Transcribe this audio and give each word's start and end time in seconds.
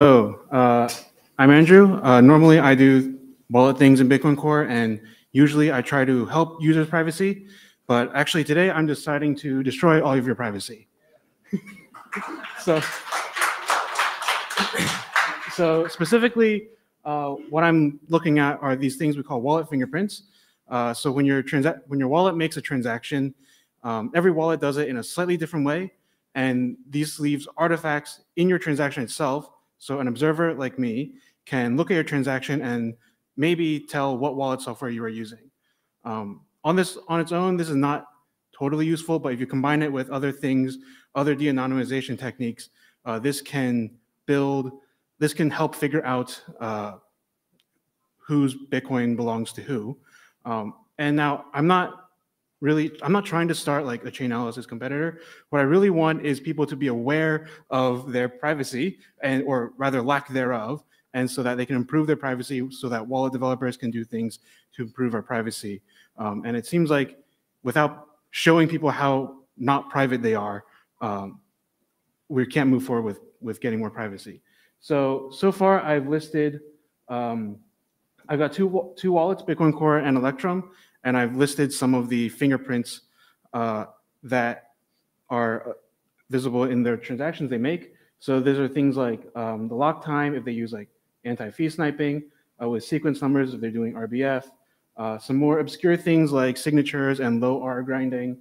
Oh, 0.00 0.38
uh, 0.52 0.88
I'm 1.38 1.50
Andrew. 1.50 2.00
Uh, 2.04 2.20
normally, 2.20 2.60
I 2.60 2.76
do 2.76 3.18
wallet 3.50 3.78
things 3.78 3.98
in 3.98 4.08
Bitcoin 4.08 4.36
Core, 4.36 4.62
and 4.62 5.00
usually 5.32 5.72
I 5.72 5.82
try 5.82 6.04
to 6.04 6.24
help 6.26 6.62
users' 6.62 6.86
privacy. 6.86 7.48
But 7.88 8.14
actually, 8.14 8.44
today 8.44 8.70
I'm 8.70 8.86
deciding 8.86 9.34
to 9.38 9.60
destroy 9.64 10.00
all 10.00 10.14
of 10.14 10.24
your 10.24 10.36
privacy. 10.36 10.86
so, 12.60 12.80
so 15.54 15.88
specifically, 15.88 16.68
uh, 17.04 17.30
what 17.50 17.64
I'm 17.64 17.98
looking 18.08 18.38
at 18.38 18.62
are 18.62 18.76
these 18.76 18.94
things 18.94 19.16
we 19.16 19.24
call 19.24 19.40
wallet 19.40 19.68
fingerprints. 19.68 20.22
Uh, 20.68 20.94
so 20.94 21.10
when 21.10 21.26
your 21.26 21.42
when 21.88 21.98
your 21.98 22.08
wallet 22.08 22.36
makes 22.36 22.56
a 22.56 22.62
transaction, 22.62 23.34
um, 23.82 24.12
every 24.14 24.30
wallet 24.30 24.60
does 24.60 24.76
it 24.76 24.88
in 24.88 24.98
a 24.98 25.02
slightly 25.02 25.36
different 25.36 25.66
way, 25.66 25.92
and 26.36 26.76
these 26.88 27.18
leaves 27.18 27.48
artifacts 27.56 28.20
in 28.36 28.48
your 28.48 28.60
transaction 28.60 29.02
itself. 29.02 29.50
So 29.78 30.00
an 30.00 30.08
observer 30.08 30.54
like 30.54 30.78
me 30.78 31.14
can 31.46 31.76
look 31.76 31.90
at 31.90 31.94
your 31.94 32.04
transaction 32.04 32.62
and 32.62 32.94
maybe 33.36 33.80
tell 33.80 34.18
what 34.18 34.36
wallet 34.36 34.60
software 34.60 34.90
you 34.90 35.02
are 35.04 35.08
using. 35.08 35.50
Um, 36.04 36.42
on 36.64 36.76
this 36.76 36.98
on 37.08 37.20
its 37.20 37.32
own, 37.32 37.56
this 37.56 37.68
is 37.68 37.76
not 37.76 38.06
totally 38.52 38.86
useful, 38.86 39.18
but 39.18 39.32
if 39.32 39.40
you 39.40 39.46
combine 39.46 39.82
it 39.82 39.92
with 39.92 40.10
other 40.10 40.32
things, 40.32 40.78
other 41.14 41.34
de-anonymization 41.34 42.18
techniques, 42.18 42.70
uh, 43.04 43.18
this 43.18 43.40
can 43.40 43.90
build, 44.26 44.72
this 45.18 45.32
can 45.32 45.48
help 45.48 45.74
figure 45.74 46.04
out 46.04 46.42
uh, 46.60 46.94
whose 48.18 48.56
Bitcoin 48.70 49.16
belongs 49.16 49.52
to 49.52 49.62
who. 49.62 49.96
Um, 50.44 50.74
and 50.98 51.16
now 51.16 51.46
I'm 51.54 51.66
not 51.66 52.07
really, 52.60 52.90
I'm 53.02 53.12
not 53.12 53.24
trying 53.24 53.48
to 53.48 53.54
start 53.54 53.86
like 53.86 54.04
a 54.04 54.10
Chainalysis 54.10 54.66
competitor. 54.66 55.20
What 55.50 55.60
I 55.60 55.62
really 55.62 55.90
want 55.90 56.24
is 56.24 56.40
people 56.40 56.66
to 56.66 56.76
be 56.76 56.88
aware 56.88 57.46
of 57.70 58.12
their 58.12 58.28
privacy 58.28 58.98
and, 59.22 59.44
or 59.44 59.72
rather 59.76 60.02
lack 60.02 60.28
thereof, 60.28 60.82
and 61.14 61.30
so 61.30 61.42
that 61.42 61.56
they 61.56 61.64
can 61.64 61.76
improve 61.76 62.06
their 62.06 62.16
privacy 62.16 62.68
so 62.70 62.88
that 62.88 63.06
wallet 63.06 63.32
developers 63.32 63.76
can 63.76 63.90
do 63.90 64.04
things 64.04 64.40
to 64.74 64.82
improve 64.82 65.14
our 65.14 65.22
privacy. 65.22 65.80
Um, 66.16 66.42
and 66.44 66.56
it 66.56 66.66
seems 66.66 66.90
like 66.90 67.18
without 67.62 68.06
showing 68.30 68.68
people 68.68 68.90
how 68.90 69.38
not 69.56 69.90
private 69.90 70.22
they 70.22 70.34
are, 70.34 70.64
um, 71.00 71.40
we 72.28 72.44
can't 72.46 72.68
move 72.68 72.84
forward 72.84 73.02
with, 73.02 73.20
with 73.40 73.60
getting 73.60 73.78
more 73.78 73.90
privacy. 73.90 74.42
So, 74.80 75.30
so 75.32 75.50
far 75.50 75.80
I've 75.80 76.08
listed, 76.08 76.60
um, 77.08 77.58
I've 78.28 78.38
got 78.38 78.52
two, 78.52 78.92
two 78.96 79.12
wallets, 79.12 79.42
Bitcoin 79.42 79.72
Core 79.76 79.98
and 79.98 80.16
Electrum, 80.16 80.70
and 81.04 81.16
I've 81.16 81.36
listed 81.36 81.72
some 81.72 81.94
of 81.94 82.08
the 82.08 82.28
fingerprints 82.28 83.02
uh, 83.54 83.86
that 84.22 84.72
are 85.30 85.70
uh, 85.70 85.72
visible 86.30 86.64
in 86.64 86.82
their 86.82 86.96
transactions 86.96 87.50
they 87.50 87.58
make. 87.58 87.94
So 88.20 88.40
these 88.40 88.58
are 88.58 88.68
things 88.68 88.96
like 88.96 89.24
um, 89.36 89.68
the 89.68 89.74
lock 89.74 90.04
time, 90.04 90.34
if 90.34 90.44
they 90.44 90.52
use 90.52 90.72
like 90.72 90.88
anti-fee 91.24 91.70
sniping, 91.70 92.24
uh, 92.60 92.68
with 92.68 92.84
sequence 92.84 93.22
numbers, 93.22 93.54
if 93.54 93.60
they're 93.60 93.70
doing 93.70 93.94
RBF, 93.94 94.44
uh, 94.96 95.18
some 95.18 95.36
more 95.36 95.60
obscure 95.60 95.96
things 95.96 96.32
like 96.32 96.56
signatures 96.56 97.20
and 97.20 97.40
low 97.40 97.62
R 97.62 97.82
grinding, 97.82 98.36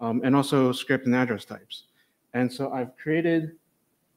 um, 0.00 0.20
and 0.24 0.34
also 0.34 0.72
script 0.72 1.06
and 1.06 1.14
address 1.14 1.44
types. 1.44 1.84
And 2.34 2.52
so 2.52 2.72
I've 2.72 2.96
created 2.96 3.52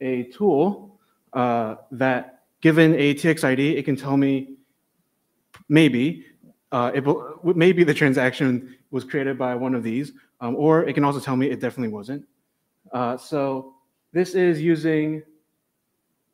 a 0.00 0.24
tool 0.24 0.98
uh, 1.32 1.76
that, 1.92 2.42
given 2.60 2.94
a 2.94 3.14
TXID, 3.14 3.76
it 3.76 3.84
can 3.84 3.96
tell 3.96 4.16
me 4.16 4.56
maybe 5.70 6.26
uh, 6.72 6.90
it 6.94 7.04
maybe 7.56 7.82
the 7.82 7.94
transaction 7.94 8.76
was 8.90 9.04
created 9.04 9.38
by 9.38 9.54
one 9.54 9.74
of 9.74 9.82
these, 9.82 10.12
um, 10.40 10.54
or 10.56 10.84
it 10.86 10.92
can 10.92 11.04
also 11.04 11.18
tell 11.18 11.36
me 11.36 11.50
it 11.50 11.60
definitely 11.60 11.92
wasn't. 11.92 12.24
Uh, 12.92 13.16
so 13.16 13.74
this 14.12 14.34
is 14.34 14.60
using 14.60 15.22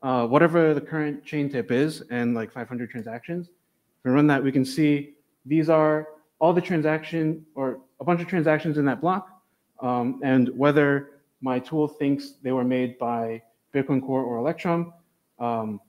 uh, 0.03 0.27
whatever 0.27 0.75
the 0.75 0.81
current 0.81 1.25
chain 1.25 1.49
tip 1.49 1.71
is 1.71 2.03
and 2.11 2.35
like 2.35 2.51
500 2.53 2.91
transactions. 2.91 3.49
If 3.49 4.05
we 4.05 4.11
run 4.11 4.27
that, 4.27 4.43
we 4.43 4.53
can 4.53 4.65
see 4.65 5.15
these 5.45 5.69
are 5.69 6.09
all 6.39 6.53
the 6.53 6.61
transaction 6.61 7.45
or 7.55 7.81
a 8.01 8.05
bunch 8.05 8.21
of 8.21 8.29
transactions 8.29 8.79
in 8.79 8.85
that 8.87 9.01
block 9.01 9.43
um, 9.81 10.21
and 10.23 10.49
whether 10.51 11.11
my 11.41 11.59
tool 11.59 11.89
thinks 11.89 12.35
they 12.43 12.53
were 12.53 12.65
made 12.65 12.99
by 12.99 13.43
Bitcoin 13.75 14.01
Core 14.01 14.23
or 14.23 14.39
Electrum. 14.39 14.93
Um, 15.39 15.81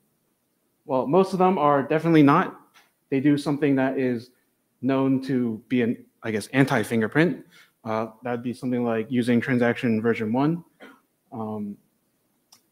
well, 0.84 1.06
most 1.06 1.32
of 1.32 1.38
them 1.38 1.58
are 1.58 1.82
definitely 1.82 2.22
not. 2.22 2.57
They 3.10 3.20
do 3.20 3.38
something 3.38 3.76
that 3.76 3.98
is 3.98 4.30
known 4.82 5.22
to 5.22 5.62
be 5.68 5.82
an, 5.82 6.04
I 6.22 6.30
guess, 6.30 6.46
anti-fingerprint. 6.48 7.44
Uh, 7.84 8.08
that'd 8.22 8.42
be 8.42 8.52
something 8.52 8.84
like 8.84 9.10
using 9.10 9.40
transaction 9.40 10.02
version 10.02 10.32
one. 10.32 10.64
Um, 11.32 11.76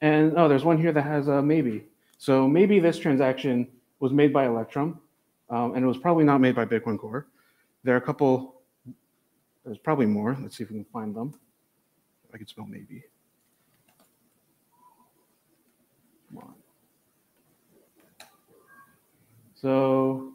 and 0.01 0.35
oh, 0.37 0.49
there's 0.49 0.65
one 0.65 0.79
here 0.79 0.93
that 0.93 1.03
has 1.03 1.29
a 1.29 1.41
maybe. 1.41 1.85
So 2.19 2.47
maybe 2.49 2.81
this 2.81 2.99
transaction 2.99 3.69
was 4.01 4.13
made 4.13 4.33
by 4.33 4.47
Electrum, 4.47 5.01
um, 5.49 5.75
and 5.75 5.85
it 5.85 5.87
was 5.87 5.99
probably 5.99 6.25
not 6.25 6.41
made 6.41 6.55
by 6.55 6.65
Bitcoin 6.65 6.99
Core. 6.99 7.27
There 7.83 7.95
are 7.95 7.99
a 7.99 8.03
couple, 8.03 8.61
there's 9.65 9.79
probably 9.79 10.07
more. 10.07 10.37
Let's 10.41 10.57
see 10.57 10.65
if 10.65 10.71
we 10.71 10.77
can 10.77 10.85
find 10.93 11.15
them. 11.15 11.39
I 12.35 12.39
could 12.39 12.49
spell 12.49 12.67
maybe. 12.67 13.05
Come 16.29 16.39
on. 16.39 16.55
So, 19.55 20.26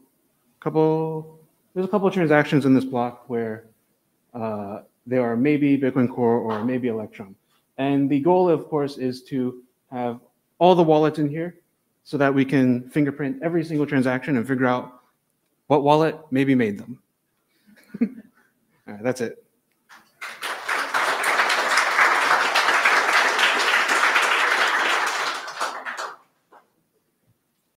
couple 0.62 1.40
there's 1.74 1.86
a 1.86 1.90
couple 1.90 2.08
of 2.08 2.14
transactions 2.14 2.66
in 2.66 2.74
this 2.74 2.86
block 2.86 3.30
where 3.30 3.66
uh, 4.34 4.82
there 5.06 5.22
are 5.24 5.36
maybe 5.36 5.78
Bitcoin 5.78 6.10
Core 6.10 6.38
or 6.38 6.64
maybe 6.64 6.88
Electrum. 6.88 7.36
And 7.78 8.10
the 8.10 8.20
goal, 8.20 8.50
of 8.50 8.68
course, 8.68 8.98
is 8.98 9.24
to 9.24 9.64
have 9.90 10.20
all 10.60 10.76
the 10.76 10.84
wallets 10.84 11.20
in 11.20 11.30
here 11.30 11.56
so 12.04 12.18
that 12.18 12.34
we 12.34 12.46
can 12.46 12.90
fingerprint 12.90 13.42
every 13.42 13.64
single 13.64 13.86
transaction 13.86 14.38
and 14.38 14.48
figure 14.48 14.68
out 14.68 15.02
what 15.68 15.84
wallet 15.84 16.18
maybe 16.30 16.56
made 16.56 16.78
them. 16.78 17.00
all 18.02 18.08
right, 18.88 19.04
that's 19.04 19.22
it. 19.22 19.44